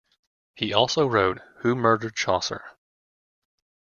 [0.55, 2.63] He also wrote Who Murdered Chaucer?